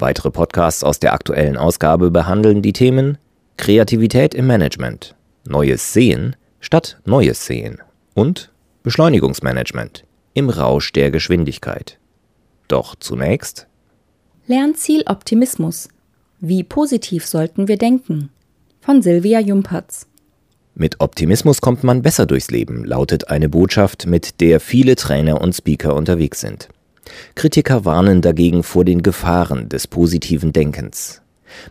Weitere 0.00 0.30
Podcasts 0.30 0.84
aus 0.84 1.00
der 1.00 1.12
aktuellen 1.12 1.56
Ausgabe 1.56 2.12
behandeln 2.12 2.62
die 2.62 2.72
Themen 2.72 3.18
Kreativität 3.56 4.32
im 4.32 4.46
Management, 4.46 5.16
Neues 5.44 5.92
Sehen 5.92 6.36
statt 6.60 7.00
Neues 7.04 7.46
Sehen 7.46 7.78
und 8.14 8.52
Beschleunigungsmanagement 8.84 10.04
im 10.34 10.50
Rausch 10.50 10.92
der 10.92 11.10
Geschwindigkeit. 11.10 11.98
Doch 12.68 12.94
zunächst 12.94 13.66
Lernziel 14.46 15.02
Optimismus. 15.06 15.88
Wie 16.38 16.62
positiv 16.62 17.26
sollten 17.26 17.66
wir 17.66 17.76
denken? 17.76 18.30
Von 18.80 19.02
Silvia 19.02 19.40
Jumpertz. 19.40 20.06
Mit 20.76 21.00
Optimismus 21.00 21.60
kommt 21.60 21.82
man 21.82 22.02
besser 22.02 22.24
durchs 22.24 22.52
Leben, 22.52 22.84
lautet 22.84 23.30
eine 23.30 23.48
Botschaft, 23.48 24.06
mit 24.06 24.40
der 24.40 24.60
viele 24.60 24.94
Trainer 24.94 25.40
und 25.40 25.56
Speaker 25.56 25.96
unterwegs 25.96 26.40
sind. 26.40 26.68
Kritiker 27.34 27.84
warnen 27.84 28.20
dagegen 28.20 28.62
vor 28.62 28.84
den 28.84 29.02
Gefahren 29.02 29.68
des 29.68 29.86
positiven 29.86 30.52
Denkens. 30.52 31.22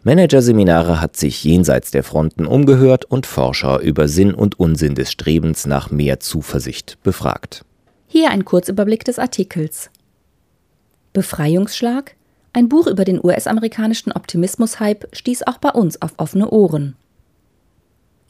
Managerseminare 0.04 1.02
hat 1.02 1.16
sich 1.16 1.44
jenseits 1.44 1.92
der 1.92 2.04
Fronten 2.04 2.46
umgehört 2.46 3.06
und 3.06 3.26
Forscher 3.26 3.80
über 3.80 4.08
Sinn 4.08 4.34
und 4.34 4.60
Unsinn 4.60 4.96
des 4.96 5.12
Strebens 5.12 5.66
nach 5.66 5.92
mehr 5.92 6.20
Zuversicht 6.20 6.98
befragt. 7.04 7.64
Hier 8.08 8.32
ein 8.32 8.46
Kurzüberblick 8.46 9.04
des 9.04 9.20
Artikels. 9.20 9.90
Befreiungsschlag? 11.14 12.16
Ein 12.54 12.70
Buch 12.70 12.88
über 12.88 13.06
den 13.06 13.24
US-amerikanischen 13.24 14.12
Optimismus-Hype 14.12 15.08
stieß 15.14 15.44
auch 15.44 15.58
bei 15.60 15.70
uns 15.70 16.02
auf 16.02 16.14
offene 16.18 16.50
Ohren. 16.50 16.96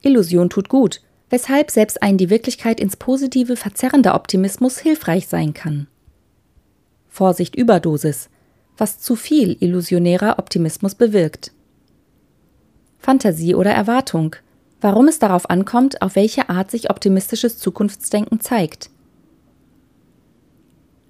Illusion 0.02 0.50
tut 0.50 0.70
gut, 0.70 1.02
weshalb 1.30 1.72
selbst 1.72 2.02
ein 2.02 2.18
die 2.18 2.30
Wirklichkeit 2.30 2.80
ins 2.80 2.96
Positive 2.96 3.56
verzerrender 3.56 4.16
Optimismus 4.16 4.80
hilfreich 4.80 5.28
sein 5.28 5.54
kann. 5.54 5.88
Vorsicht 7.18 7.56
Überdosis, 7.56 8.30
was 8.78 9.00
zu 9.00 9.16
viel 9.16 9.58
illusionärer 9.60 10.38
Optimismus 10.38 10.94
bewirkt. 10.94 11.52
Fantasie 13.00 13.56
oder 13.56 13.72
Erwartung, 13.72 14.36
warum 14.82 15.08
es 15.08 15.18
darauf 15.18 15.50
ankommt, 15.50 16.04
auf 16.04 16.16
welche 16.16 16.50
Art 16.50 16.70
sich 16.70 16.92
optimistisches 16.92 17.58
Zukunftsdenken 17.58 18.40
zeigt. 18.40 18.92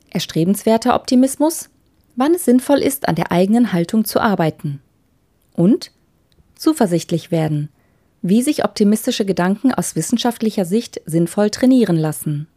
Erstrebenswerter 0.09 0.95
Optimismus, 0.95 1.69
wann 2.15 2.33
es 2.35 2.45
sinnvoll 2.45 2.79
ist, 2.79 3.09
an 3.09 3.15
der 3.15 3.33
eigenen 3.33 3.73
Haltung 3.73 4.05
zu 4.05 4.21
arbeiten. 4.21 4.79
Und 5.55 5.91
zuversichtlich 6.55 7.31
werden, 7.31 7.67
wie 8.21 8.43
sich 8.43 8.63
optimistische 8.63 9.25
Gedanken 9.25 9.73
aus 9.73 9.97
wissenschaftlicher 9.97 10.63
Sicht 10.63 11.01
sinnvoll 11.05 11.49
trainieren 11.49 11.97
lassen. 11.97 12.47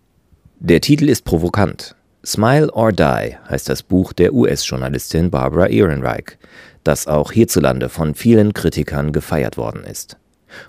Der 0.60 0.80
Titel 0.80 1.08
ist 1.08 1.24
provokant. 1.24 1.96
Smile 2.24 2.70
or 2.74 2.92
Die 2.92 3.36
heißt 3.48 3.68
das 3.68 3.82
Buch 3.82 4.12
der 4.12 4.34
US-Journalistin 4.34 5.30
Barbara 5.30 5.68
Ehrenreich, 5.68 6.36
das 6.84 7.06
auch 7.06 7.32
hierzulande 7.32 7.88
von 7.88 8.14
vielen 8.14 8.52
Kritikern 8.52 9.12
gefeiert 9.12 9.56
worden 9.56 9.84
ist. 9.84 10.18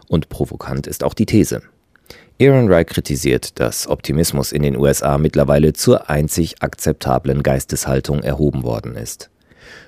Und 0.08 0.30
provokant 0.30 0.88
ist 0.88 1.04
auch 1.04 1.14
die 1.14 1.26
These. 1.26 1.62
Ehrenreich 2.38 2.88
kritisiert, 2.88 3.60
dass 3.60 3.88
Optimismus 3.88 4.54
in 4.54 4.62
den 4.62 4.78
USA 4.78 5.18
mittlerweile 5.18 5.74
zur 5.74 6.10
einzig 6.10 6.62
akzeptablen 6.64 7.44
Geisteshaltung 7.44 8.24
erhoben 8.24 8.64
worden 8.64 8.96
ist. 8.96 9.30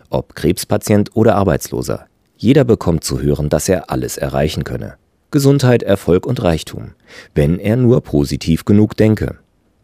Ob 0.09 0.35
Krebspatient 0.35 1.11
oder 1.15 1.35
Arbeitsloser, 1.35 2.07
jeder 2.35 2.65
bekommt 2.65 3.05
zu 3.05 3.21
hören, 3.21 3.47
dass 3.47 3.69
er 3.69 3.89
alles 3.89 4.17
erreichen 4.17 4.65
könne. 4.65 4.95
Gesundheit, 5.31 5.81
Erfolg 5.81 6.27
und 6.27 6.43
Reichtum, 6.43 6.91
wenn 7.33 7.57
er 7.57 7.77
nur 7.77 8.01
positiv 8.01 8.65
genug 8.65 8.97
denke. 8.97 9.39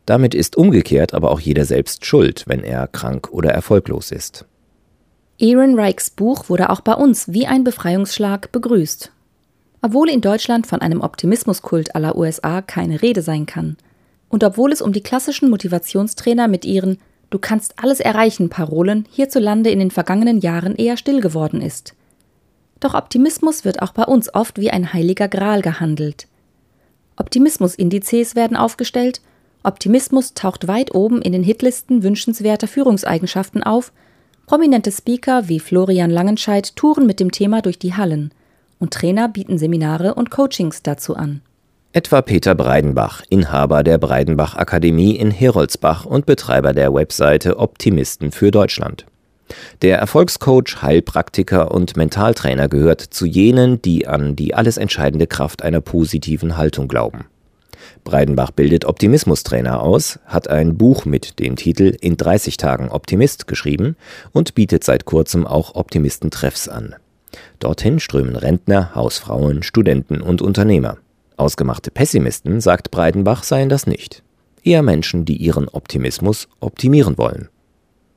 Damit 0.09 0.33
ist 0.33 0.57
umgekehrt 0.57 1.13
aber 1.13 1.29
auch 1.29 1.39
jeder 1.39 1.65
selbst 1.65 2.03
schuld, 2.03 2.45
wenn 2.47 2.63
er 2.63 2.87
krank 2.87 3.29
oder 3.31 3.51
erfolglos 3.51 4.11
ist. 4.11 4.43
Aaron 5.39 5.79
Reichs 5.79 6.09
Buch 6.09 6.49
wurde 6.49 6.71
auch 6.71 6.81
bei 6.81 6.95
uns 6.95 7.31
wie 7.31 7.45
ein 7.45 7.63
Befreiungsschlag 7.63 8.51
begrüßt. 8.51 9.11
Obwohl 9.83 10.09
in 10.09 10.21
Deutschland 10.21 10.65
von 10.65 10.81
einem 10.81 11.01
Optimismuskult 11.01 11.93
aller 11.93 12.17
USA 12.17 12.63
keine 12.63 13.03
Rede 13.03 13.21
sein 13.21 13.45
kann. 13.45 13.77
Und 14.29 14.43
obwohl 14.43 14.71
es 14.71 14.81
um 14.81 14.93
die 14.93 15.03
klassischen 15.03 15.47
Motivationstrainer 15.51 16.47
mit 16.47 16.65
ihren 16.65 16.97
Du 17.29 17.37
kannst 17.37 17.75
alles 17.77 17.99
erreichen 17.99 18.49
Parolen 18.49 19.05
hierzulande 19.11 19.69
in 19.69 19.77
den 19.77 19.91
vergangenen 19.91 20.39
Jahren 20.39 20.75
eher 20.75 20.97
still 20.97 21.21
geworden 21.21 21.61
ist. 21.61 21.93
Doch 22.79 22.95
Optimismus 22.95 23.63
wird 23.63 23.83
auch 23.83 23.91
bei 23.91 24.05
uns 24.05 24.33
oft 24.33 24.59
wie 24.59 24.71
ein 24.71 24.91
heiliger 24.91 25.27
Gral 25.27 25.61
gehandelt. 25.61 26.27
Optimismusindizes 27.15 28.35
werden 28.35 28.57
aufgestellt 28.57 29.21
Optimismus 29.63 30.33
taucht 30.33 30.67
weit 30.67 30.95
oben 30.95 31.21
in 31.21 31.33
den 31.33 31.43
Hitlisten 31.43 32.03
wünschenswerter 32.03 32.67
Führungseigenschaften 32.67 33.63
auf. 33.63 33.91
Prominente 34.45 34.91
Speaker 34.91 35.47
wie 35.47 35.59
Florian 35.59 36.09
Langenscheidt 36.09 36.75
touren 36.75 37.05
mit 37.05 37.19
dem 37.19 37.31
Thema 37.31 37.61
durch 37.61 37.77
die 37.77 37.95
Hallen 37.95 38.33
und 38.79 38.93
Trainer 38.93 39.27
bieten 39.27 39.57
Seminare 39.57 40.15
und 40.15 40.31
Coachings 40.31 40.81
dazu 40.81 41.15
an. 41.15 41.41
Etwa 41.91 42.21
Peter 42.21 42.55
Breidenbach, 42.55 43.23
Inhaber 43.29 43.83
der 43.83 43.97
Breidenbach 43.97 44.55
Akademie 44.55 45.15
in 45.15 45.31
Heroldsbach 45.31 46.05
und 46.05 46.25
Betreiber 46.25 46.73
der 46.73 46.93
Webseite 46.93 47.57
Optimisten 47.57 48.31
für 48.31 48.51
Deutschland. 48.51 49.05
Der 49.81 49.97
Erfolgscoach, 49.97 50.83
Heilpraktiker 50.83 51.71
und 51.71 51.97
Mentaltrainer 51.97 52.69
gehört 52.69 53.01
zu 53.01 53.25
jenen, 53.25 53.81
die 53.81 54.07
an 54.07 54.35
die 54.35 54.53
alles 54.53 54.77
entscheidende 54.77 55.25
Kraft 55.25 55.63
einer 55.63 55.81
positiven 55.81 56.57
Haltung 56.57 56.87
glauben. 56.87 57.25
Breidenbach 58.03 58.51
bildet 58.51 58.85
Optimismustrainer 58.85 59.81
aus, 59.81 60.19
hat 60.25 60.47
ein 60.49 60.77
Buch 60.77 61.05
mit 61.05 61.39
dem 61.39 61.55
Titel 61.55 61.95
In 62.01 62.17
30 62.17 62.57
Tagen 62.57 62.89
Optimist 62.89 63.47
geschrieben 63.47 63.95
und 64.31 64.55
bietet 64.55 64.83
seit 64.83 65.05
kurzem 65.05 65.45
auch 65.45 65.75
Optimistentreffs 65.75 66.67
an. 66.67 66.95
Dorthin 67.59 67.99
strömen 67.99 68.35
Rentner, 68.35 68.95
Hausfrauen, 68.95 69.63
Studenten 69.63 70.21
und 70.21 70.41
Unternehmer. 70.41 70.97
Ausgemachte 71.37 71.91
Pessimisten, 71.91 72.61
sagt 72.61 72.91
Breidenbach, 72.91 73.43
seien 73.43 73.69
das 73.69 73.87
nicht. 73.87 74.23
Eher 74.63 74.83
Menschen, 74.83 75.25
die 75.25 75.37
ihren 75.37 75.67
Optimismus 75.69 76.47
optimieren 76.59 77.17
wollen. 77.17 77.49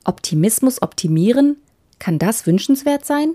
Optimismus 0.04 0.82
optimieren? 0.82 1.56
Kann 1.98 2.18
das 2.18 2.46
wünschenswert 2.46 3.04
sein? 3.04 3.34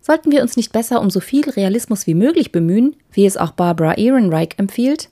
Sollten 0.00 0.30
wir 0.30 0.40
uns 0.40 0.56
nicht 0.56 0.72
besser 0.72 1.00
um 1.00 1.10
so 1.10 1.20
viel 1.20 1.50
Realismus 1.50 2.06
wie 2.06 2.14
möglich 2.14 2.52
bemühen, 2.52 2.96
wie 3.12 3.26
es 3.26 3.36
auch 3.36 3.50
Barbara 3.50 3.94
Ehrenreich 3.94 4.50
empfiehlt? 4.56 5.10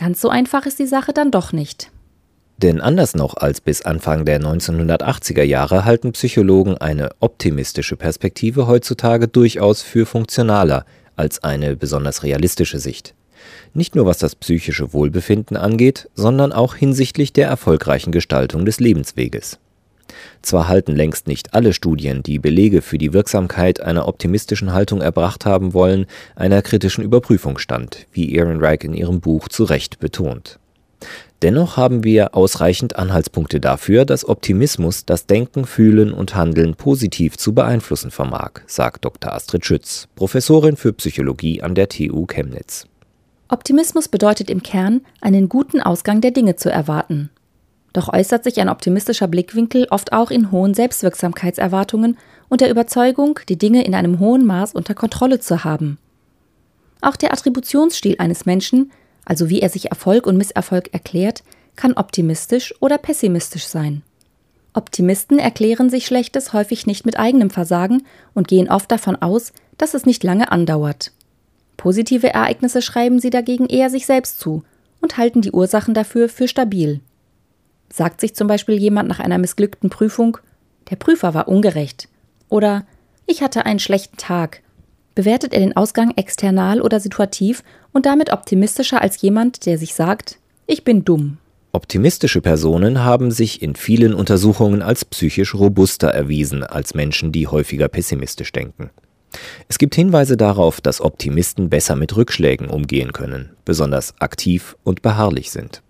Ganz 0.00 0.22
so 0.22 0.30
einfach 0.30 0.64
ist 0.64 0.78
die 0.78 0.86
Sache 0.86 1.12
dann 1.12 1.30
doch 1.30 1.52
nicht. 1.52 1.90
Denn 2.56 2.80
anders 2.80 3.14
noch 3.14 3.34
als 3.34 3.60
bis 3.60 3.82
Anfang 3.82 4.24
der 4.24 4.40
1980er 4.40 5.42
Jahre 5.42 5.84
halten 5.84 6.12
Psychologen 6.12 6.78
eine 6.78 7.10
optimistische 7.20 7.96
Perspektive 7.96 8.66
heutzutage 8.66 9.28
durchaus 9.28 9.82
für 9.82 10.06
funktionaler 10.06 10.86
als 11.16 11.44
eine 11.44 11.76
besonders 11.76 12.22
realistische 12.22 12.78
Sicht. 12.78 13.14
Nicht 13.74 13.94
nur 13.94 14.06
was 14.06 14.16
das 14.16 14.36
psychische 14.36 14.94
Wohlbefinden 14.94 15.58
angeht, 15.58 16.08
sondern 16.14 16.52
auch 16.52 16.74
hinsichtlich 16.74 17.34
der 17.34 17.48
erfolgreichen 17.48 18.10
Gestaltung 18.10 18.64
des 18.64 18.80
Lebensweges. 18.80 19.58
Zwar 20.42 20.68
halten 20.68 20.94
längst 20.94 21.26
nicht 21.26 21.54
alle 21.54 21.72
Studien, 21.72 22.22
die 22.22 22.38
Belege 22.38 22.82
für 22.82 22.98
die 22.98 23.12
Wirksamkeit 23.12 23.80
einer 23.80 24.08
optimistischen 24.08 24.72
Haltung 24.72 25.00
erbracht 25.00 25.46
haben 25.46 25.74
wollen, 25.74 26.06
einer 26.36 26.62
kritischen 26.62 27.04
Überprüfung 27.04 27.58
stand, 27.58 28.06
wie 28.12 28.32
Ehrenreich 28.32 28.84
in 28.84 28.94
ihrem 28.94 29.20
Buch 29.20 29.48
zu 29.48 29.64
Recht 29.64 29.98
betont. 29.98 30.58
Dennoch 31.42 31.78
haben 31.78 32.04
wir 32.04 32.34
ausreichend 32.34 32.96
Anhaltspunkte 32.96 33.60
dafür, 33.60 34.04
dass 34.04 34.28
Optimismus 34.28 35.06
das 35.06 35.26
Denken, 35.26 35.64
Fühlen 35.64 36.12
und 36.12 36.34
Handeln 36.34 36.74
positiv 36.74 37.38
zu 37.38 37.54
beeinflussen 37.54 38.10
vermag, 38.10 38.60
sagt 38.66 39.06
Dr. 39.06 39.32
Astrid 39.32 39.64
Schütz, 39.64 40.08
Professorin 40.16 40.76
für 40.76 40.92
Psychologie 40.92 41.62
an 41.62 41.74
der 41.74 41.88
TU 41.88 42.26
Chemnitz. 42.26 42.86
Optimismus 43.48 44.08
bedeutet 44.08 44.50
im 44.50 44.62
Kern, 44.62 45.00
einen 45.22 45.48
guten 45.48 45.80
Ausgang 45.80 46.20
der 46.20 46.30
Dinge 46.30 46.56
zu 46.56 46.70
erwarten. 46.70 47.30
Doch 47.92 48.12
äußert 48.12 48.44
sich 48.44 48.60
ein 48.60 48.68
optimistischer 48.68 49.26
Blickwinkel 49.26 49.86
oft 49.90 50.12
auch 50.12 50.30
in 50.30 50.52
hohen 50.52 50.74
Selbstwirksamkeitserwartungen 50.74 52.16
und 52.48 52.60
der 52.60 52.70
Überzeugung, 52.70 53.40
die 53.48 53.58
Dinge 53.58 53.84
in 53.84 53.94
einem 53.94 54.18
hohen 54.18 54.46
Maß 54.46 54.74
unter 54.74 54.94
Kontrolle 54.94 55.40
zu 55.40 55.64
haben. 55.64 55.98
Auch 57.00 57.16
der 57.16 57.32
Attributionsstil 57.32 58.16
eines 58.18 58.46
Menschen, 58.46 58.92
also 59.24 59.48
wie 59.48 59.60
er 59.60 59.68
sich 59.68 59.90
Erfolg 59.90 60.26
und 60.26 60.36
Misserfolg 60.36 60.92
erklärt, 60.92 61.42
kann 61.76 61.94
optimistisch 61.94 62.74
oder 62.80 62.98
pessimistisch 62.98 63.66
sein. 63.66 64.02
Optimisten 64.72 65.38
erklären 65.38 65.90
sich 65.90 66.06
Schlechtes 66.06 66.52
häufig 66.52 66.86
nicht 66.86 67.04
mit 67.04 67.18
eigenem 67.18 67.50
Versagen 67.50 68.04
und 68.34 68.48
gehen 68.48 68.70
oft 68.70 68.90
davon 68.92 69.16
aus, 69.16 69.52
dass 69.78 69.94
es 69.94 70.06
nicht 70.06 70.22
lange 70.22 70.52
andauert. 70.52 71.12
Positive 71.76 72.32
Ereignisse 72.32 72.82
schreiben 72.82 73.18
sie 73.18 73.30
dagegen 73.30 73.66
eher 73.66 73.90
sich 73.90 74.06
selbst 74.06 74.38
zu 74.38 74.62
und 75.00 75.16
halten 75.16 75.40
die 75.40 75.52
Ursachen 75.52 75.94
dafür 75.94 76.28
für 76.28 76.46
stabil. 76.46 77.00
Sagt 77.92 78.20
sich 78.20 78.34
zum 78.34 78.46
Beispiel 78.46 78.76
jemand 78.76 79.08
nach 79.08 79.20
einer 79.20 79.38
missglückten 79.38 79.90
Prüfung, 79.90 80.38
der 80.90 80.96
Prüfer 80.96 81.34
war 81.34 81.48
ungerecht 81.48 82.08
oder 82.48 82.86
ich 83.26 83.42
hatte 83.42 83.66
einen 83.66 83.78
schlechten 83.78 84.16
Tag, 84.16 84.62
bewertet 85.14 85.52
er 85.52 85.60
den 85.60 85.76
Ausgang 85.76 86.12
external 86.16 86.80
oder 86.80 87.00
situativ 87.00 87.62
und 87.92 88.06
damit 88.06 88.32
optimistischer 88.32 89.00
als 89.02 89.20
jemand, 89.20 89.66
der 89.66 89.78
sich 89.78 89.94
sagt, 89.94 90.38
ich 90.66 90.84
bin 90.84 91.04
dumm. 91.04 91.38
Optimistische 91.72 92.40
Personen 92.40 93.04
haben 93.04 93.30
sich 93.30 93.62
in 93.62 93.76
vielen 93.76 94.14
Untersuchungen 94.14 94.82
als 94.82 95.04
psychisch 95.04 95.54
robuster 95.54 96.08
erwiesen 96.08 96.64
als 96.64 96.94
Menschen, 96.94 97.30
die 97.30 97.46
häufiger 97.46 97.86
pessimistisch 97.88 98.50
denken. 98.50 98.90
Es 99.68 99.78
gibt 99.78 99.94
Hinweise 99.94 100.36
darauf, 100.36 100.80
dass 100.80 101.00
Optimisten 101.00 101.70
besser 101.70 101.94
mit 101.94 102.16
Rückschlägen 102.16 102.68
umgehen 102.68 103.12
können, 103.12 103.50
besonders 103.64 104.20
aktiv 104.20 104.76
und 104.82 105.02
beharrlich 105.02 105.52
sind. 105.52 105.82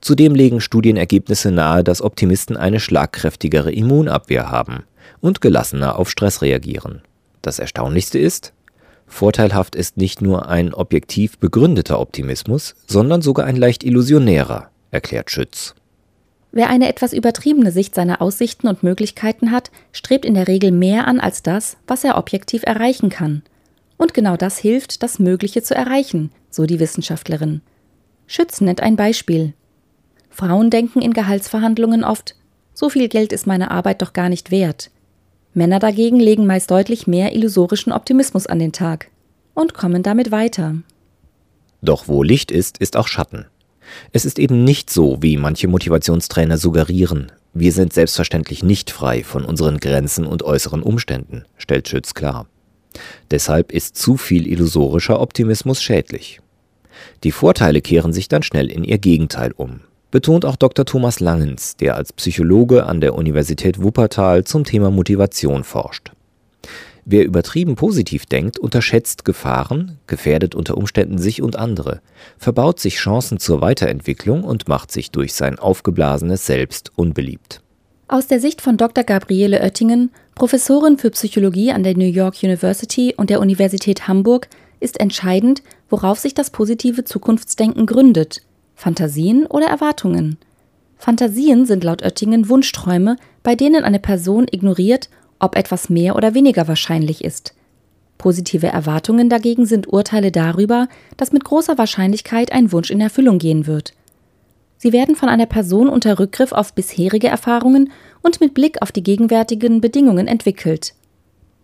Zudem 0.00 0.34
legen 0.34 0.60
Studienergebnisse 0.60 1.50
nahe, 1.50 1.84
dass 1.84 2.02
Optimisten 2.02 2.56
eine 2.56 2.80
schlagkräftigere 2.80 3.72
Immunabwehr 3.72 4.50
haben 4.50 4.84
und 5.20 5.40
gelassener 5.40 5.98
auf 5.98 6.10
Stress 6.10 6.42
reagieren. 6.42 7.02
Das 7.42 7.58
Erstaunlichste 7.58 8.18
ist, 8.18 8.52
vorteilhaft 9.06 9.74
ist 9.74 9.96
nicht 9.96 10.22
nur 10.22 10.48
ein 10.48 10.74
objektiv 10.74 11.38
begründeter 11.38 12.00
Optimismus, 12.00 12.74
sondern 12.86 13.22
sogar 13.22 13.46
ein 13.46 13.56
leicht 13.56 13.84
illusionärer, 13.84 14.70
erklärt 14.90 15.30
Schütz. 15.30 15.74
Wer 16.52 16.68
eine 16.68 16.88
etwas 16.88 17.14
übertriebene 17.14 17.72
Sicht 17.72 17.94
seiner 17.94 18.20
Aussichten 18.20 18.68
und 18.68 18.82
Möglichkeiten 18.82 19.50
hat, 19.50 19.70
strebt 19.90 20.26
in 20.26 20.34
der 20.34 20.48
Regel 20.48 20.70
mehr 20.70 21.06
an 21.06 21.18
als 21.18 21.42
das, 21.42 21.78
was 21.86 22.04
er 22.04 22.18
objektiv 22.18 22.62
erreichen 22.64 23.08
kann. 23.08 23.42
Und 23.96 24.12
genau 24.12 24.36
das 24.36 24.58
hilft, 24.58 25.02
das 25.02 25.18
Mögliche 25.18 25.62
zu 25.62 25.74
erreichen, 25.74 26.30
so 26.50 26.66
die 26.66 26.78
Wissenschaftlerin. 26.78 27.62
Schütz 28.26 28.60
nennt 28.60 28.82
ein 28.82 28.96
Beispiel. 28.96 29.54
Frauen 30.32 30.70
denken 30.70 31.00
in 31.00 31.12
Gehaltsverhandlungen 31.12 32.04
oft, 32.04 32.34
so 32.74 32.88
viel 32.88 33.08
Geld 33.08 33.32
ist 33.32 33.46
meine 33.46 33.70
Arbeit 33.70 34.02
doch 34.02 34.12
gar 34.12 34.28
nicht 34.28 34.50
wert. 34.50 34.90
Männer 35.54 35.78
dagegen 35.78 36.18
legen 36.18 36.46
meist 36.46 36.70
deutlich 36.70 37.06
mehr 37.06 37.34
illusorischen 37.34 37.92
Optimismus 37.92 38.46
an 38.46 38.58
den 38.58 38.72
Tag 38.72 39.08
und 39.54 39.74
kommen 39.74 40.02
damit 40.02 40.30
weiter. 40.30 40.76
Doch 41.82 42.08
wo 42.08 42.22
Licht 42.22 42.50
ist, 42.50 42.78
ist 42.78 42.96
auch 42.96 43.08
Schatten. 43.08 43.46
Es 44.12 44.24
ist 44.24 44.38
eben 44.38 44.64
nicht 44.64 44.88
so, 44.88 45.18
wie 45.20 45.36
manche 45.36 45.68
Motivationstrainer 45.68 46.56
suggerieren. 46.56 47.30
Wir 47.52 47.72
sind 47.72 47.92
selbstverständlich 47.92 48.62
nicht 48.62 48.90
frei 48.90 49.24
von 49.24 49.44
unseren 49.44 49.78
Grenzen 49.78 50.24
und 50.24 50.42
äußeren 50.42 50.82
Umständen, 50.82 51.44
stellt 51.58 51.88
Schütz 51.88 52.14
klar. 52.14 52.46
Deshalb 53.30 53.72
ist 53.72 53.96
zu 53.96 54.16
viel 54.16 54.46
illusorischer 54.46 55.20
Optimismus 55.20 55.82
schädlich. 55.82 56.40
Die 57.24 57.32
Vorteile 57.32 57.82
kehren 57.82 58.12
sich 58.12 58.28
dann 58.28 58.42
schnell 58.42 58.70
in 58.70 58.84
ihr 58.84 58.98
Gegenteil 58.98 59.52
um, 59.52 59.80
betont 60.12 60.44
auch 60.44 60.54
Dr. 60.54 60.84
Thomas 60.84 61.18
Langens, 61.18 61.76
der 61.76 61.96
als 61.96 62.12
Psychologe 62.12 62.86
an 62.86 63.00
der 63.00 63.16
Universität 63.16 63.82
Wuppertal 63.82 64.44
zum 64.44 64.62
Thema 64.62 64.92
Motivation 64.92 65.64
forscht. 65.64 66.12
Wer 67.04 67.24
übertrieben 67.24 67.74
positiv 67.74 68.26
denkt, 68.26 68.60
unterschätzt 68.60 69.24
Gefahren, 69.24 69.98
gefährdet 70.06 70.54
unter 70.54 70.76
Umständen 70.76 71.18
sich 71.18 71.42
und 71.42 71.56
andere, 71.56 72.00
verbaut 72.38 72.78
sich 72.78 72.94
Chancen 72.96 73.38
zur 73.38 73.60
Weiterentwicklung 73.60 74.44
und 74.44 74.68
macht 74.68 74.92
sich 74.92 75.10
durch 75.10 75.34
sein 75.34 75.58
aufgeblasenes 75.58 76.46
Selbst 76.46 76.92
unbeliebt. 76.94 77.60
Aus 78.06 78.28
der 78.28 78.38
Sicht 78.38 78.60
von 78.60 78.76
Dr. 78.76 79.02
Gabriele 79.02 79.60
Oettingen, 79.62 80.10
Professorin 80.36 80.98
für 80.98 81.10
Psychologie 81.10 81.72
an 81.72 81.82
der 81.82 81.96
New 81.96 82.04
York 82.04 82.36
University 82.42 83.14
und 83.16 83.30
der 83.30 83.40
Universität 83.40 84.06
Hamburg, 84.06 84.48
ist 84.78 85.00
entscheidend, 85.00 85.62
worauf 85.88 86.18
sich 86.18 86.34
das 86.34 86.50
positive 86.50 87.04
Zukunftsdenken 87.04 87.86
gründet. 87.86 88.42
Fantasien 88.82 89.46
oder 89.46 89.66
Erwartungen? 89.66 90.38
Fantasien 90.98 91.66
sind 91.66 91.84
laut 91.84 92.02
Oettingen 92.02 92.48
Wunschträume, 92.48 93.14
bei 93.44 93.54
denen 93.54 93.84
eine 93.84 94.00
Person 94.00 94.48
ignoriert 94.50 95.08
ob 95.38 95.56
etwas 95.56 95.88
mehr 95.88 96.16
oder 96.16 96.34
weniger 96.34 96.66
wahrscheinlich 96.66 97.22
ist. 97.24 97.54
Positive 98.18 98.66
Erwartungen 98.66 99.28
dagegen 99.28 99.66
sind 99.66 99.92
Urteile 99.92 100.32
darüber, 100.32 100.88
dass 101.16 101.32
mit 101.32 101.44
großer 101.44 101.78
Wahrscheinlichkeit 101.78 102.50
ein 102.50 102.72
Wunsch 102.72 102.90
in 102.90 103.00
Erfüllung 103.00 103.38
gehen 103.38 103.68
wird. 103.68 103.92
Sie 104.78 104.92
werden 104.92 105.14
von 105.14 105.28
einer 105.28 105.46
Person 105.46 105.88
unter 105.88 106.18
Rückgriff 106.18 106.50
auf 106.50 106.74
bisherige 106.74 107.28
Erfahrungen 107.28 107.92
und 108.20 108.40
mit 108.40 108.52
Blick 108.52 108.82
auf 108.82 108.90
die 108.90 109.04
gegenwärtigen 109.04 109.80
Bedingungen 109.80 110.26
entwickelt. 110.26 110.94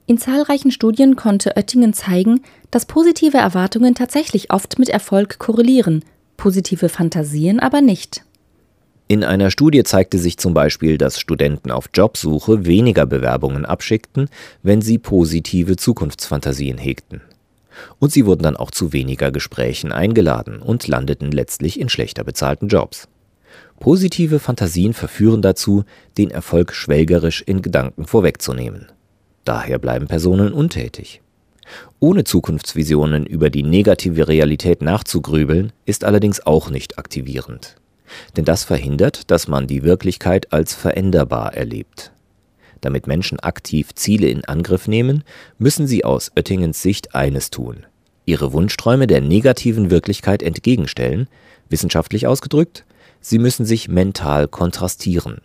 In 0.06 0.18
zahlreichen 0.18 0.70
Studien 0.70 1.16
konnte 1.16 1.56
Oettingen 1.56 1.94
zeigen, 1.94 2.42
dass 2.70 2.86
positive 2.86 3.38
Erwartungen 3.38 3.96
tatsächlich 3.96 4.52
oft 4.52 4.78
mit 4.78 4.88
Erfolg 4.88 5.40
korrelieren, 5.40 6.04
positive 6.38 6.88
Fantasien 6.88 7.60
aber 7.60 7.82
nicht. 7.82 8.24
In 9.08 9.24
einer 9.24 9.50
Studie 9.50 9.82
zeigte 9.84 10.18
sich 10.18 10.38
zum 10.38 10.54
Beispiel, 10.54 10.96
dass 10.96 11.20
Studenten 11.20 11.70
auf 11.70 11.90
Jobsuche 11.92 12.64
weniger 12.64 13.04
Bewerbungen 13.04 13.66
abschickten, 13.66 14.28
wenn 14.62 14.80
sie 14.80 14.98
positive 14.98 15.76
Zukunftsfantasien 15.76 16.78
hegten. 16.78 17.20
Und 17.98 18.12
sie 18.12 18.26
wurden 18.26 18.42
dann 18.42 18.56
auch 18.56 18.70
zu 18.70 18.92
weniger 18.92 19.30
Gesprächen 19.30 19.92
eingeladen 19.92 20.60
und 20.60 20.88
landeten 20.88 21.30
letztlich 21.30 21.80
in 21.80 21.88
schlechter 21.88 22.24
bezahlten 22.24 22.68
Jobs. 22.68 23.08
Positive 23.80 24.38
Fantasien 24.40 24.92
verführen 24.92 25.42
dazu, 25.42 25.84
den 26.18 26.30
Erfolg 26.30 26.74
schwelgerisch 26.74 27.42
in 27.46 27.62
Gedanken 27.62 28.06
vorwegzunehmen. 28.06 28.86
Daher 29.44 29.78
bleiben 29.78 30.06
Personen 30.06 30.52
untätig. 30.52 31.22
Ohne 32.00 32.24
Zukunftsvisionen 32.24 33.26
über 33.26 33.50
die 33.50 33.62
negative 33.62 34.28
Realität 34.28 34.82
nachzugrübeln, 34.82 35.72
ist 35.86 36.04
allerdings 36.04 36.44
auch 36.44 36.70
nicht 36.70 36.98
aktivierend 36.98 37.76
denn 38.36 38.44
das 38.44 38.64
verhindert, 38.64 39.30
dass 39.30 39.48
man 39.48 39.66
die 39.66 39.82
Wirklichkeit 39.82 40.52
als 40.52 40.74
veränderbar 40.74 41.54
erlebt. 41.54 42.12
Damit 42.80 43.06
Menschen 43.06 43.40
aktiv 43.40 43.94
Ziele 43.94 44.28
in 44.28 44.44
Angriff 44.44 44.86
nehmen, 44.86 45.24
müssen 45.58 45.86
sie 45.86 46.04
aus 46.04 46.30
Oettingens 46.36 46.80
Sicht 46.82 47.14
eines 47.14 47.50
tun: 47.50 47.86
ihre 48.24 48.52
Wunschträume 48.52 49.06
der 49.06 49.20
negativen 49.20 49.90
Wirklichkeit 49.90 50.42
entgegenstellen, 50.42 51.28
wissenschaftlich 51.68 52.26
ausgedrückt, 52.26 52.84
sie 53.20 53.38
müssen 53.38 53.66
sich 53.66 53.88
mental 53.88 54.48
kontrastieren. 54.48 55.40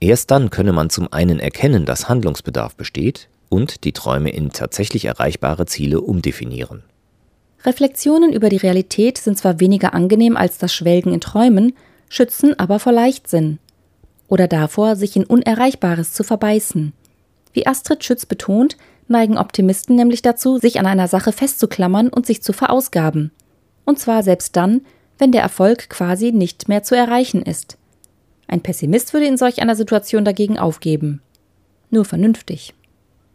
Erst 0.00 0.30
dann 0.30 0.50
könne 0.50 0.72
man 0.72 0.90
zum 0.90 1.12
einen 1.12 1.40
erkennen, 1.40 1.86
dass 1.86 2.08
Handlungsbedarf 2.08 2.76
besteht 2.76 3.28
und 3.48 3.84
die 3.84 3.92
Träume 3.92 4.30
in 4.30 4.50
tatsächlich 4.50 5.04
erreichbare 5.04 5.66
Ziele 5.66 6.00
umdefinieren. 6.00 6.82
Reflexionen 7.64 8.32
über 8.32 8.48
die 8.48 8.56
Realität 8.56 9.18
sind 9.18 9.38
zwar 9.38 9.60
weniger 9.60 9.94
angenehm 9.94 10.36
als 10.36 10.58
das 10.58 10.74
Schwelgen 10.74 11.12
in 11.12 11.20
Träumen, 11.20 11.74
schützen 12.08 12.58
aber 12.58 12.78
vor 12.78 12.92
Leichtsinn 12.92 13.58
oder 14.28 14.48
davor, 14.48 14.96
sich 14.96 15.16
in 15.16 15.24
Unerreichbares 15.24 16.12
zu 16.12 16.24
verbeißen. 16.24 16.92
Wie 17.52 17.66
Astrid 17.66 18.04
Schütz 18.04 18.26
betont, 18.26 18.76
neigen 19.08 19.38
Optimisten 19.38 19.96
nämlich 19.96 20.22
dazu, 20.22 20.58
sich 20.58 20.78
an 20.78 20.86
einer 20.86 21.08
Sache 21.08 21.32
festzuklammern 21.32 22.08
und 22.08 22.26
sich 22.26 22.42
zu 22.42 22.52
verausgaben. 22.52 23.30
Und 23.84 23.98
zwar 23.98 24.22
selbst 24.22 24.56
dann, 24.56 24.82
wenn 25.18 25.32
der 25.32 25.42
Erfolg 25.42 25.88
quasi 25.88 26.32
nicht 26.32 26.68
mehr 26.68 26.82
zu 26.82 26.94
erreichen 26.96 27.42
ist. 27.42 27.78
Ein 28.48 28.60
Pessimist 28.60 29.12
würde 29.12 29.26
in 29.26 29.36
solch 29.36 29.60
einer 29.60 29.76
Situation 29.76 30.24
dagegen 30.24 30.58
aufgeben. 30.58 31.22
Nur 31.90 32.04
vernünftig. 32.04 32.74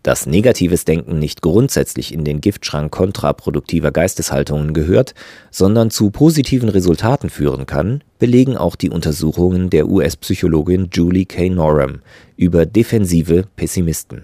Dass 0.03 0.25
negatives 0.25 0.84
Denken 0.84 1.20
nicht 1.20 1.41
grundsätzlich 1.43 2.12
in 2.13 2.24
den 2.24 2.41
Giftschrank 2.41 2.91
kontraproduktiver 2.91 3.91
Geisteshaltungen 3.91 4.74
gehört, 4.74 5.13
sondern 5.51 5.91
zu 5.91 6.10
positiven 6.10 6.70
Resultaten 6.70 7.29
führen 7.29 7.67
kann, 7.67 8.03
belegen 8.17 8.58
auch 8.58 8.75
die 8.75 8.89
Untersuchungen 8.89 9.70
der 9.70 9.88
US-Psychologin 9.88 10.89
Julie 10.91 11.25
K. 11.25 11.50
Norum 11.50 12.00
über 12.36 12.65
defensive 12.65 13.46
Pessimisten. 13.55 14.24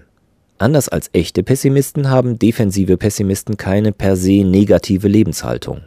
Anders 0.58 0.88
als 0.88 1.10
echte 1.12 1.44
Pessimisten 1.44 2.10
haben 2.10 2.40
defensive 2.40 2.96
Pessimisten 2.96 3.56
keine 3.56 3.92
per 3.92 4.16
se 4.16 4.42
negative 4.44 5.06
Lebenshaltung. 5.06 5.82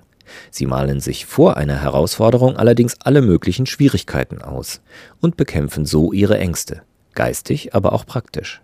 Sie 0.49 0.65
malen 0.65 1.01
sich 1.01 1.25
vor 1.25 1.57
einer 1.57 1.81
Herausforderung 1.81 2.55
allerdings 2.55 2.95
alle 3.03 3.21
möglichen 3.21 3.65
Schwierigkeiten 3.65 4.41
aus 4.41 4.79
und 5.19 5.35
bekämpfen 5.35 5.85
so 5.85 6.13
ihre 6.13 6.37
Ängste, 6.37 6.83
geistig, 7.15 7.75
aber 7.75 7.91
auch 7.91 8.05
praktisch. 8.05 8.61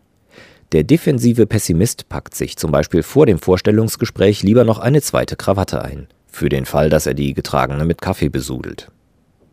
Der 0.73 0.83
defensive 0.83 1.45
Pessimist 1.45 2.09
packt 2.09 2.35
sich 2.35 2.57
zum 2.57 2.71
Beispiel 2.71 3.01
vor 3.01 3.25
dem 3.25 3.39
Vorstellungsgespräch 3.39 4.43
lieber 4.43 4.65
noch 4.65 4.79
eine 4.79 5.01
zweite 5.01 5.37
Krawatte 5.37 5.81
ein, 5.81 6.07
für 6.27 6.49
den 6.49 6.65
Fall, 6.65 6.89
dass 6.89 7.05
er 7.05 7.13
die 7.13 7.33
getragene 7.33 7.85
mit 7.85 8.01
Kaffee 8.01 8.27
besudelt. 8.27 8.91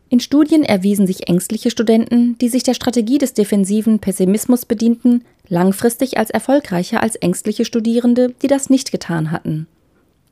In 0.09 0.19
Studien 0.19 0.65
erwiesen 0.65 1.07
sich 1.07 1.29
ängstliche 1.29 1.71
Studenten, 1.71 2.37
die 2.39 2.49
sich 2.49 2.65
der 2.65 2.75
Strategie 2.75 3.19
des 3.19 3.33
defensiven 3.33 4.01
Pessimismus 4.01 4.65
bedienten, 4.65 5.25
langfristig 5.49 6.19
als 6.19 6.31
erfolgreicher 6.31 7.01
als 7.01 7.15
ängstliche 7.17 7.65
Studierende, 7.65 8.35
die 8.43 8.49
das 8.49 8.69
nicht 8.69 8.91
getan 8.91 9.31
hatten. 9.31 9.69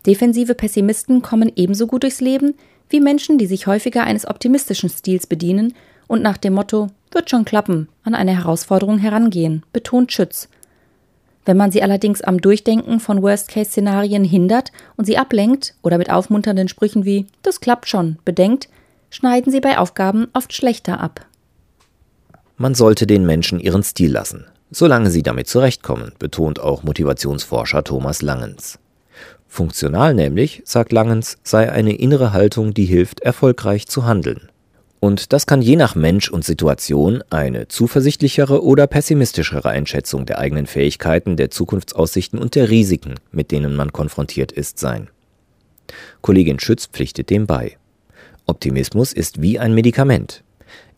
Defensive 0.05 0.55
Pessimisten 0.55 1.23
kommen 1.23 1.51
ebenso 1.55 1.87
gut 1.87 2.03
durchs 2.03 2.21
Leben 2.21 2.55
wie 2.91 3.01
Menschen, 3.01 3.39
die 3.39 3.47
sich 3.47 3.69
häufiger 3.69 4.03
eines 4.03 4.27
optimistischen 4.27 4.91
Stils 4.91 5.27
bedienen 5.27 5.75
und 6.09 6.23
nach 6.23 6.37
dem 6.37 6.55
Motto 6.55 6.89
wird 7.13 7.31
schon 7.31 7.45
klappen 7.45 7.89
an 8.03 8.15
eine 8.15 8.37
Herausforderung 8.37 8.99
herangehen, 8.99 9.63
betont 9.73 10.13
Schütz 10.13 10.49
Wenn 11.45 11.57
man 11.57 11.73
sie 11.73 11.83
allerdings 11.83 12.23
am 12.23 12.41
Durchdenken 12.41 13.01
von 13.01 13.23
Worst-Case-Szenarien 13.23 14.25
hindert 14.25 14.71
und 14.97 15.07
sie 15.07 15.19
ablenkt 15.19 15.75
oder 15.83 15.99
mit 15.99 16.11
aufmunternden 16.11 16.69
Sprüchen 16.69 17.05
wie 17.05 17.27
Das 17.43 17.61
klappt 17.61 17.89
schon 17.89 18.19
bedenkt, 18.25 18.69
schneiden 19.11 19.51
sie 19.51 19.61
bei 19.61 19.79
Aufgaben 19.79 20.29
oft 20.33 20.53
schlechter 20.53 21.01
ab. 21.01 21.27
Man 22.57 22.75
sollte 22.75 23.07
den 23.09 23.27
Menschen 23.27 23.59
ihren 23.59 23.83
Stil 23.83 24.13
lassen, 24.13 24.47
solange 24.71 25.11
sie 25.11 25.25
damit 25.25 25.49
zurechtkommen, 25.49 26.13
betont 26.21 26.61
auch 26.61 26.85
Motivationsforscher 26.85 27.83
Thomas 27.83 28.23
Langens. 28.23 28.79
Funktional 29.49 30.15
nämlich, 30.15 30.63
sagt 30.65 30.93
Langens, 30.93 31.39
sei 31.43 31.71
eine 31.71 31.95
innere 31.95 32.33
Haltung, 32.33 32.73
die 32.73 32.87
hilft, 32.87 33.21
erfolgreich 33.21 33.87
zu 33.89 34.07
handeln. 34.07 34.52
Und 35.05 35.33
das 35.33 35.49
kann 35.49 35.63
je 35.63 35.75
nach 35.75 35.97
Mensch 35.97 36.31
und 36.31 36.45
Situation 36.45 37.25
eine 37.29 37.67
zuversichtlichere 37.67 38.63
oder 38.63 38.87
pessimistischere 38.87 39.69
Einschätzung 39.69 40.27
der 40.27 40.39
eigenen 40.39 40.67
Fähigkeiten, 40.67 41.37
der 41.37 41.51
Zukunftsaussichten 41.51 42.39
und 42.39 42.55
der 42.55 42.71
Risiken, 42.71 43.17
mit 43.33 43.51
denen 43.51 43.75
man 43.75 43.93
konfrontiert 43.93 44.53
ist, 44.53 44.79
sein. 44.79 45.11
Kollegin 46.21 46.61
Schütz 46.61 46.87
pflichtet 46.87 47.31
dem 47.31 47.49
bei. 47.49 47.79
Optimismus 48.47 49.13
ist 49.13 49.43
wie 49.43 49.59
ein 49.59 49.75
Medikament. 49.75 50.45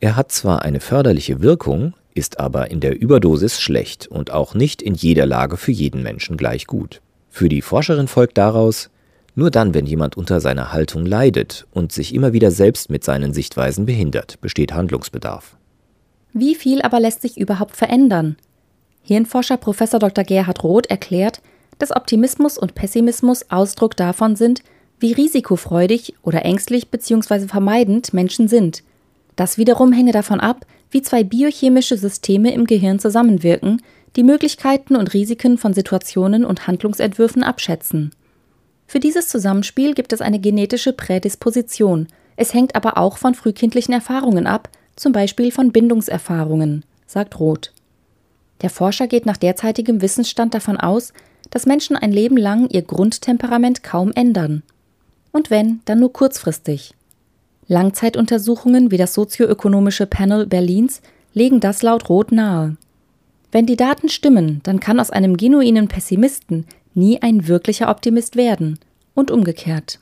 Er 0.00 0.16
hat 0.16 0.30
zwar 0.30 0.60
eine 0.60 0.80
förderliche 0.80 1.40
Wirkung, 1.40 1.94
ist 2.12 2.38
aber 2.38 2.70
in 2.70 2.80
der 2.80 3.00
Überdosis 3.00 3.58
schlecht 3.58 4.06
und 4.06 4.30
auch 4.30 4.52
nicht 4.52 4.82
in 4.82 4.92
jeder 4.92 5.24
Lage 5.24 5.56
für 5.56 5.72
jeden 5.72 6.02
Menschen 6.02 6.36
gleich 6.36 6.66
gut. 6.66 7.00
Für 7.30 7.48
die 7.48 7.62
Forscherin 7.62 8.08
folgt 8.08 8.36
daraus, 8.36 8.90
nur 9.34 9.50
dann, 9.50 9.74
wenn 9.74 9.86
jemand 9.86 10.16
unter 10.16 10.40
seiner 10.40 10.72
Haltung 10.72 11.06
leidet 11.06 11.66
und 11.72 11.92
sich 11.92 12.14
immer 12.14 12.32
wieder 12.32 12.50
selbst 12.50 12.90
mit 12.90 13.02
seinen 13.02 13.34
Sichtweisen 13.34 13.84
behindert, 13.86 14.40
besteht 14.40 14.72
Handlungsbedarf. 14.72 15.56
Wie 16.32 16.54
viel 16.54 16.82
aber 16.82 17.00
lässt 17.00 17.22
sich 17.22 17.38
überhaupt 17.38 17.76
verändern? 17.76 18.36
Hirnforscher 19.02 19.56
Prof. 19.56 19.78
Dr. 19.78 20.24
Gerhard 20.24 20.62
Roth 20.62 20.86
erklärt, 20.86 21.40
dass 21.78 21.94
Optimismus 21.94 22.56
und 22.58 22.74
Pessimismus 22.74 23.50
Ausdruck 23.50 23.96
davon 23.96 24.36
sind, 24.36 24.62
wie 25.00 25.12
risikofreudig 25.12 26.14
oder 26.22 26.44
ängstlich 26.44 26.88
bzw. 26.90 27.48
vermeidend 27.48 28.14
Menschen 28.14 28.48
sind. 28.48 28.82
Das 29.36 29.58
wiederum 29.58 29.92
hänge 29.92 30.12
davon 30.12 30.40
ab, 30.40 30.64
wie 30.90 31.02
zwei 31.02 31.24
biochemische 31.24 31.98
Systeme 31.98 32.54
im 32.54 32.66
Gehirn 32.66 33.00
zusammenwirken, 33.00 33.82
die 34.16 34.22
Möglichkeiten 34.22 34.94
und 34.94 35.12
Risiken 35.12 35.58
von 35.58 35.74
Situationen 35.74 36.44
und 36.44 36.68
Handlungsentwürfen 36.68 37.42
abschätzen. 37.42 38.12
Für 38.86 39.00
dieses 39.00 39.28
Zusammenspiel 39.28 39.94
gibt 39.94 40.12
es 40.12 40.20
eine 40.20 40.38
genetische 40.38 40.92
Prädisposition. 40.92 42.08
Es 42.36 42.54
hängt 42.54 42.74
aber 42.74 42.98
auch 42.98 43.18
von 43.18 43.34
frühkindlichen 43.34 43.94
Erfahrungen 43.94 44.46
ab, 44.46 44.68
zum 44.96 45.12
Beispiel 45.12 45.50
von 45.50 45.72
Bindungserfahrungen, 45.72 46.84
sagt 47.06 47.40
Roth. 47.40 47.72
Der 48.62 48.70
Forscher 48.70 49.06
geht 49.06 49.26
nach 49.26 49.36
derzeitigem 49.36 50.00
Wissensstand 50.00 50.54
davon 50.54 50.76
aus, 50.76 51.12
dass 51.50 51.66
Menschen 51.66 51.96
ein 51.96 52.12
Leben 52.12 52.36
lang 52.36 52.68
ihr 52.70 52.82
Grundtemperament 52.82 53.82
kaum 53.82 54.12
ändern. 54.12 54.62
Und 55.32 55.50
wenn, 55.50 55.80
dann 55.84 56.00
nur 56.00 56.12
kurzfristig. 56.12 56.94
Langzeituntersuchungen 57.66 58.90
wie 58.90 58.96
das 58.96 59.14
sozioökonomische 59.14 60.06
Panel 60.06 60.46
Berlins 60.46 61.02
legen 61.32 61.60
das 61.60 61.82
laut 61.82 62.08
Roth 62.08 62.30
nahe. 62.30 62.76
Wenn 63.50 63.66
die 63.66 63.76
Daten 63.76 64.08
stimmen, 64.08 64.60
dann 64.64 64.80
kann 64.80 65.00
aus 65.00 65.10
einem 65.10 65.36
genuinen 65.36 65.88
Pessimisten 65.88 66.66
nie 66.94 67.20
ein 67.22 67.48
wirklicher 67.48 67.88
Optimist 67.90 68.36
werden 68.36 68.78
und 69.14 69.30
umgekehrt. 69.30 70.00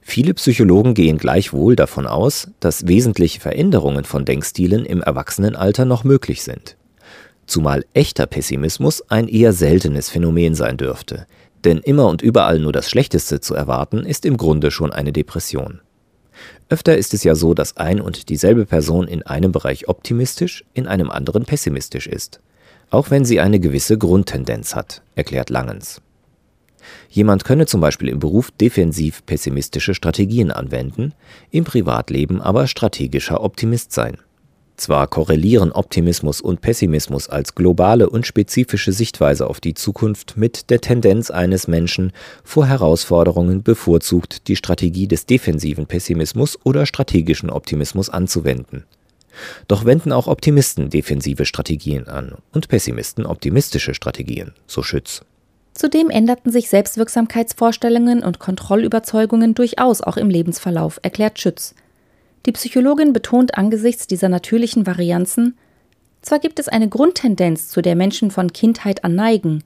Viele 0.00 0.34
Psychologen 0.34 0.92
gehen 0.92 1.16
gleichwohl 1.16 1.76
davon 1.76 2.06
aus, 2.06 2.48
dass 2.60 2.86
wesentliche 2.86 3.40
Veränderungen 3.40 4.04
von 4.04 4.24
Denkstilen 4.26 4.84
im 4.84 5.02
Erwachsenenalter 5.02 5.86
noch 5.86 6.04
möglich 6.04 6.42
sind. 6.42 6.76
Zumal 7.46 7.84
echter 7.94 8.26
Pessimismus 8.26 9.02
ein 9.10 9.28
eher 9.28 9.52
seltenes 9.52 10.10
Phänomen 10.10 10.54
sein 10.54 10.76
dürfte, 10.76 11.26
denn 11.64 11.78
immer 11.78 12.06
und 12.08 12.20
überall 12.20 12.58
nur 12.58 12.72
das 12.72 12.90
Schlechteste 12.90 13.40
zu 13.40 13.54
erwarten, 13.54 14.04
ist 14.04 14.26
im 14.26 14.36
Grunde 14.36 14.70
schon 14.70 14.92
eine 14.92 15.12
Depression. 15.12 15.80
Öfter 16.68 16.96
ist 16.96 17.14
es 17.14 17.24
ja 17.24 17.34
so, 17.34 17.54
dass 17.54 17.76
ein 17.76 18.00
und 18.00 18.28
dieselbe 18.28 18.66
Person 18.66 19.08
in 19.08 19.22
einem 19.22 19.52
Bereich 19.52 19.88
optimistisch, 19.88 20.64
in 20.74 20.86
einem 20.86 21.10
anderen 21.10 21.44
pessimistisch 21.44 22.06
ist. 22.06 22.40
Auch 22.90 23.10
wenn 23.10 23.24
sie 23.24 23.40
eine 23.40 23.60
gewisse 23.60 23.96
Grundtendenz 23.96 24.74
hat, 24.74 25.02
erklärt 25.14 25.50
Langens. 25.50 26.02
Jemand 27.08 27.44
könne 27.44 27.66
zum 27.66 27.80
Beispiel 27.80 28.08
im 28.08 28.18
Beruf 28.18 28.50
defensiv 28.50 29.24
pessimistische 29.26 29.94
Strategien 29.94 30.50
anwenden, 30.50 31.12
im 31.50 31.64
Privatleben 31.64 32.40
aber 32.40 32.66
strategischer 32.66 33.42
Optimist 33.42 33.92
sein. 33.92 34.18
Zwar 34.76 35.06
korrelieren 35.06 35.70
Optimismus 35.70 36.40
und 36.40 36.60
Pessimismus 36.60 37.28
als 37.28 37.54
globale 37.54 38.10
und 38.10 38.26
spezifische 38.26 38.92
Sichtweise 38.92 39.48
auf 39.48 39.60
die 39.60 39.74
Zukunft 39.74 40.36
mit 40.36 40.68
der 40.70 40.80
Tendenz 40.80 41.30
eines 41.30 41.68
Menschen, 41.68 42.12
vor 42.42 42.66
Herausforderungen 42.66 43.62
bevorzugt 43.62 44.48
die 44.48 44.56
Strategie 44.56 45.06
des 45.06 45.26
defensiven 45.26 45.86
Pessimismus 45.86 46.58
oder 46.64 46.86
strategischen 46.86 47.50
Optimismus 47.50 48.10
anzuwenden. 48.10 48.84
Doch 49.68 49.84
wenden 49.84 50.12
auch 50.12 50.26
Optimisten 50.26 50.90
defensive 50.90 51.44
Strategien 51.44 52.08
an 52.08 52.36
und 52.52 52.68
Pessimisten 52.68 53.26
optimistische 53.26 53.94
Strategien, 53.94 54.52
so 54.66 54.82
Schütz. 54.82 55.22
Zudem 55.74 56.08
änderten 56.08 56.52
sich 56.52 56.70
Selbstwirksamkeitsvorstellungen 56.70 58.22
und 58.22 58.38
Kontrollüberzeugungen 58.38 59.54
durchaus 59.54 60.00
auch 60.00 60.16
im 60.16 60.30
Lebensverlauf, 60.30 61.00
erklärt 61.02 61.40
Schütz. 61.40 61.74
Die 62.46 62.52
Psychologin 62.52 63.12
betont 63.12 63.58
angesichts 63.58 64.06
dieser 64.06 64.28
natürlichen 64.28 64.86
Varianzen, 64.86 65.56
zwar 66.22 66.38
gibt 66.38 66.58
es 66.58 66.68
eine 66.68 66.88
Grundtendenz, 66.88 67.68
zu 67.68 67.82
der 67.82 67.96
Menschen 67.96 68.30
von 68.30 68.52
Kindheit 68.52 69.04
an 69.04 69.14
neigen, 69.14 69.62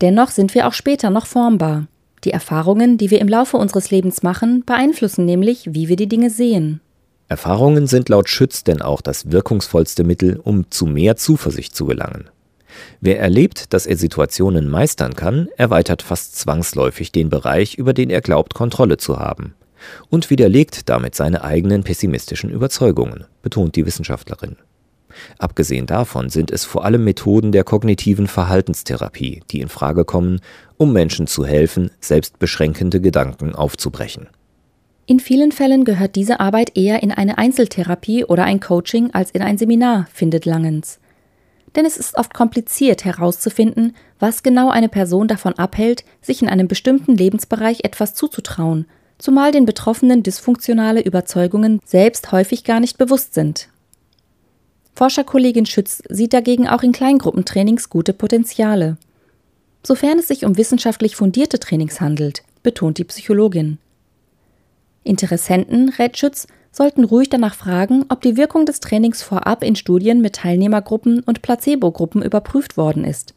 dennoch 0.00 0.30
sind 0.30 0.52
wir 0.54 0.66
auch 0.66 0.72
später 0.72 1.10
noch 1.10 1.26
formbar. 1.26 1.86
Die 2.24 2.32
Erfahrungen, 2.32 2.98
die 2.98 3.10
wir 3.10 3.20
im 3.20 3.28
Laufe 3.28 3.56
unseres 3.56 3.90
Lebens 3.90 4.22
machen, 4.22 4.64
beeinflussen 4.64 5.24
nämlich, 5.24 5.74
wie 5.74 5.88
wir 5.88 5.96
die 5.96 6.08
Dinge 6.08 6.30
sehen. 6.30 6.80
Erfahrungen 7.28 7.86
sind 7.86 8.08
laut 8.08 8.28
Schütz 8.28 8.64
denn 8.64 8.82
auch 8.82 9.00
das 9.00 9.30
wirkungsvollste 9.30 10.02
Mittel, 10.02 10.40
um 10.42 10.70
zu 10.70 10.86
mehr 10.86 11.16
Zuversicht 11.16 11.74
zu 11.76 11.86
gelangen. 11.86 12.28
Wer 13.00 13.18
erlebt, 13.20 13.72
dass 13.72 13.86
er 13.86 13.96
Situationen 13.96 14.68
meistern 14.68 15.14
kann, 15.14 15.48
erweitert 15.56 16.02
fast 16.02 16.38
zwangsläufig 16.38 17.12
den 17.12 17.28
Bereich, 17.28 17.74
über 17.74 17.92
den 17.92 18.10
er 18.10 18.20
glaubt, 18.20 18.54
Kontrolle 18.54 18.96
zu 18.96 19.18
haben. 19.18 19.54
Und 20.10 20.30
widerlegt 20.30 20.88
damit 20.88 21.14
seine 21.14 21.42
eigenen 21.42 21.82
pessimistischen 21.82 22.50
Überzeugungen, 22.50 23.24
betont 23.42 23.74
die 23.74 23.84
Wissenschaftlerin. 23.86 24.56
Abgesehen 25.38 25.86
davon 25.86 26.30
sind 26.30 26.50
es 26.50 26.64
vor 26.64 26.84
allem 26.84 27.04
Methoden 27.04 27.52
der 27.52 27.64
kognitiven 27.64 28.26
Verhaltenstherapie, 28.26 29.42
die 29.50 29.60
in 29.60 29.68
Frage 29.68 30.04
kommen, 30.04 30.40
um 30.78 30.92
Menschen 30.92 31.26
zu 31.26 31.44
helfen, 31.44 31.90
selbstbeschränkende 32.00 33.00
Gedanken 33.00 33.54
aufzubrechen. 33.54 34.28
In 35.04 35.20
vielen 35.20 35.52
Fällen 35.52 35.84
gehört 35.84 36.14
diese 36.14 36.40
Arbeit 36.40 36.76
eher 36.76 37.02
in 37.02 37.10
eine 37.10 37.36
Einzeltherapie 37.36 38.24
oder 38.24 38.44
ein 38.44 38.60
Coaching 38.60 39.10
als 39.12 39.30
in 39.32 39.42
ein 39.42 39.58
Seminar, 39.58 40.06
findet 40.12 40.46
Langens 40.46 41.00
denn 41.74 41.86
es 41.86 41.96
ist 41.96 42.16
oft 42.16 42.34
kompliziert 42.34 43.04
herauszufinden, 43.04 43.94
was 44.18 44.42
genau 44.42 44.70
eine 44.70 44.88
Person 44.88 45.28
davon 45.28 45.54
abhält, 45.54 46.04
sich 46.20 46.42
in 46.42 46.48
einem 46.48 46.68
bestimmten 46.68 47.16
Lebensbereich 47.16 47.84
etwas 47.84 48.14
zuzutrauen, 48.14 48.86
zumal 49.18 49.52
den 49.52 49.64
Betroffenen 49.64 50.22
dysfunktionale 50.22 51.00
Überzeugungen 51.00 51.80
selbst 51.84 52.32
häufig 52.32 52.64
gar 52.64 52.80
nicht 52.80 52.98
bewusst 52.98 53.34
sind. 53.34 53.68
Forscherkollegin 54.94 55.66
Schütz 55.66 56.02
sieht 56.08 56.34
dagegen 56.34 56.68
auch 56.68 56.82
in 56.82 56.92
Kleingruppentrainings 56.92 57.88
gute 57.88 58.12
Potenziale. 58.12 58.98
Sofern 59.82 60.18
es 60.18 60.28
sich 60.28 60.44
um 60.44 60.56
wissenschaftlich 60.56 61.16
fundierte 61.16 61.58
Trainings 61.58 62.00
handelt, 62.00 62.42
betont 62.62 62.98
die 62.98 63.04
Psychologin. 63.04 63.78
Interessenten 65.02 65.88
rät 65.88 66.18
Schütz, 66.18 66.46
sollten 66.72 67.04
ruhig 67.04 67.28
danach 67.28 67.54
fragen, 67.54 68.06
ob 68.08 68.22
die 68.22 68.36
Wirkung 68.36 68.66
des 68.66 68.80
Trainings 68.80 69.22
vorab 69.22 69.62
in 69.62 69.76
Studien 69.76 70.20
mit 70.20 70.36
Teilnehmergruppen 70.36 71.20
und 71.20 71.42
Placebo-Gruppen 71.42 72.22
überprüft 72.22 72.76
worden 72.76 73.04
ist. 73.04 73.34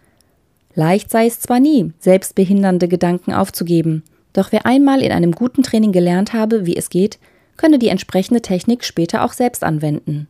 Leicht 0.74 1.12
sei 1.12 1.28
es 1.28 1.40
zwar 1.40 1.60
nie, 1.60 1.94
selbstbehindernde 2.00 2.88
Gedanken 2.88 3.34
aufzugeben, 3.34 4.04
doch 4.34 4.52
wer 4.52 4.66
einmal 4.66 5.02
in 5.02 5.12
einem 5.12 5.32
guten 5.32 5.64
Training 5.64 5.92
gelernt 5.92 6.34
habe, 6.34 6.66
wie 6.66 6.76
es 6.76 6.90
geht, 6.90 7.20
könne 7.58 7.80
die 7.80 7.88
entsprechende 7.90 8.42
Technik 8.42 8.84
später 8.84 9.24
auch 9.24 9.34
selbst 9.34 9.64
anwenden. 9.64 10.28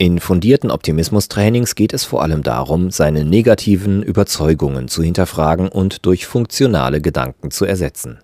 In 0.00 0.20
fundierten 0.20 0.70
Optimismus-Trainings 0.70 1.74
geht 1.74 1.92
es 1.92 2.04
vor 2.04 2.22
allem 2.22 2.44
darum, 2.44 2.92
seine 2.92 3.24
negativen 3.24 4.02
Überzeugungen 4.02 4.86
zu 4.86 5.02
hinterfragen 5.02 5.68
und 5.68 6.06
durch 6.06 6.26
funktionale 6.26 7.00
Gedanken 7.00 7.50
zu 7.50 7.64
ersetzen. 7.64 8.18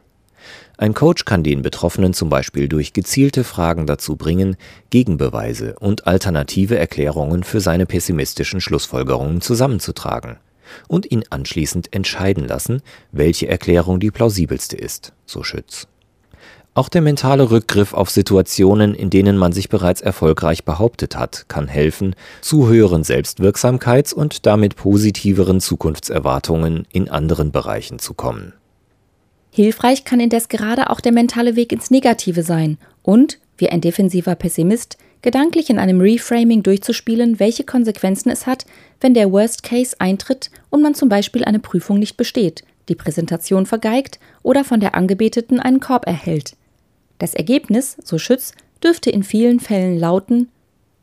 Ein 0.77 0.93
Coach 0.93 1.25
kann 1.25 1.45
den 1.45 1.63
Betroffenen 1.63 2.15
zum 2.15 2.29
Beispiel 2.29 2.69
durch 2.69 2.93
gezielte 2.93 3.45
Fragen 3.45 3.87
dazu 3.87 4.17
bringen, 4.17 4.57
Gegenbeweise 4.91 5.77
und 5.79 6.09
alternative 6.09 6.77
Erklärungen 6.77 7.45
für 7.45 7.61
seine 7.61 7.87
pessimistischen 7.87 8.61
Schlussfolgerungen 8.61 9.41
zusammenzutragen 9.41 10.39
und 10.89 11.11
ihn 11.11 11.25
anschließend 11.31 11.93
entscheiden 11.95 12.49
lassen, 12.49 12.83
welche 13.13 13.49
Erklärung 13.49 14.01
die 14.01 14.11
plausibelste 14.11 14.77
ist, 14.77 15.13
so 15.27 15.45
Schütz. 15.45 15.87
Auch 16.77 16.89
der 16.89 17.03
mentale 17.03 17.53
Rückgriff 17.53 17.95
auf 17.95 18.11
Situationen, 18.11 18.95
in 18.95 19.09
denen 19.09 19.37
man 19.37 19.53
sich 19.53 19.69
bereits 19.69 20.01
erfolgreich 20.01 20.65
behauptet 20.65 21.17
hat, 21.17 21.45
kann 21.47 21.69
helfen, 21.69 22.17
zu 22.41 22.67
höheren 22.67 23.05
Selbstwirksamkeits- 23.05 24.13
und 24.13 24.45
damit 24.45 24.75
positiveren 24.75 25.61
Zukunftserwartungen 25.61 26.85
in 26.91 27.09
anderen 27.09 27.53
Bereichen 27.53 28.01
zu 28.01 28.15
kommen. 28.15 28.55
Hilfreich 29.57 30.03
kann 30.03 30.19
indes 30.19 30.49
gerade 30.49 30.91
auch 30.91 30.99
der 30.99 31.13
mentale 31.13 31.55
Weg 31.55 31.71
ins 31.71 31.89
Negative 31.89 32.43
sein 32.43 32.77
und, 33.05 33.39
wie 33.57 33.69
ein 33.69 33.81
defensiver 33.81 34.35
Pessimist, 34.35 34.99
gedanklich 35.23 35.71
in 35.71 35.79
einem 35.79 36.01
Reframing 36.01 36.65
durchzuspielen, 36.65 37.39
welche 37.39 37.63
Konsequenzen 37.63 38.31
es 38.31 38.49
hat, 38.49 38.67
wenn 39.01 39.15
der 39.15 39.31
Worst 39.31 39.63
Case 39.63 39.95
eintritt 40.01 40.51
und 40.71 40.83
man 40.83 40.97
zum 40.97 41.09
Beispiel 41.09 41.45
eine 41.45 41.61
Prüfung 41.61 42.01
nicht 42.01 42.17
besteht, 42.17 42.65
die 42.89 42.97
Präsentation 42.97 43.65
vergeigt 43.65 44.19
oder 44.43 44.65
von 44.65 44.81
der 44.81 44.97
Angebeteten 44.97 45.61
einen 45.61 45.79
Korb 45.79 46.05
erhält. 46.09 46.57
Das 47.19 47.33
Ergebnis, 47.35 47.97
so 48.03 48.19
Schütz, 48.19 48.55
dürfte 48.83 49.11
in 49.11 49.23
vielen 49.23 49.61
Fällen 49.61 50.01
lauten, 50.01 50.49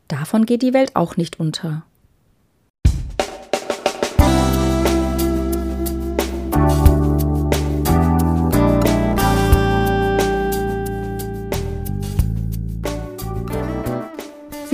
davon 0.08 0.44
geht 0.44 0.60
die 0.60 0.74
Welt 0.74 0.94
auch 0.94 1.16
nicht 1.16 1.40
unter. 1.40 1.86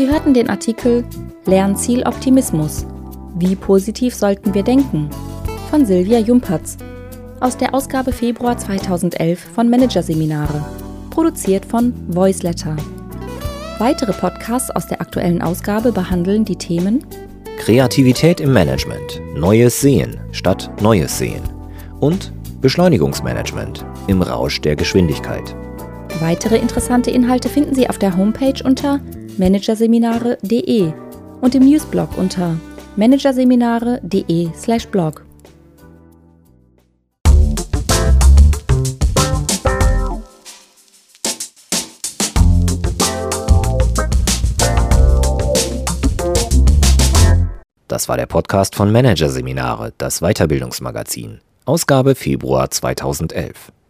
Sie 0.09 0.15
hörten 0.15 0.33
den 0.33 0.49
Artikel 0.49 1.05
Lernziel 1.45 2.03
Optimismus. 2.05 2.87
Wie 3.35 3.55
positiv 3.55 4.15
sollten 4.15 4.55
wir 4.55 4.63
denken? 4.63 5.11
von 5.69 5.85
Silvia 5.85 6.19
Jumpertz 6.19 6.79
aus 7.41 7.59
der 7.59 7.75
Ausgabe 7.75 8.11
Februar 8.11 8.57
2011 8.57 9.39
von 9.39 9.69
Managerseminare 9.69 10.65
produziert 11.11 11.67
von 11.67 11.93
Voiceletter. 12.09 12.75
Weitere 13.79 14.15
Podcasts 14.15 14.71
aus 14.71 14.87
der 14.87 15.03
aktuellen 15.03 15.43
Ausgabe 15.43 15.93
behandeln 15.93 16.47
die 16.47 16.57
Themen 16.57 17.05
Kreativität 17.59 18.41
im 18.41 18.55
Management, 18.55 19.21
Neues 19.35 19.79
Sehen 19.79 20.19
statt 20.33 20.71
Neues 20.81 21.19
Sehen 21.19 21.43
und 22.01 22.33
Beschleunigungsmanagement 22.63 23.85
im 24.07 24.23
Rausch 24.23 24.59
der 24.63 24.75
Geschwindigkeit. 24.75 25.55
Weitere 26.21 26.57
interessante 26.57 27.13
Inhalte 27.13 27.49
finden 27.49 27.77
Sie 27.77 27.89
auf 27.89 27.97
der 27.97 28.17
Homepage 28.17 28.61
unter 28.65 28.99
managerseminare.de 29.37 30.93
und 31.41 31.55
im 31.55 31.65
Newsblog 31.65 32.19
unter 32.19 32.57
managerseminare.de/blog. 32.97 35.25
Das 47.87 48.09
war 48.09 48.17
der 48.17 48.27
Podcast 48.27 48.75
von 48.75 48.91
Managerseminare, 48.91 49.93
das 49.99 50.19
Weiterbildungsmagazin, 50.21 51.39
Ausgabe 51.65 52.17
Februar 52.17 52.71
2011. 52.71 53.71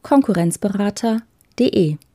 www.konkurrenzberater.de. 0.00 2.09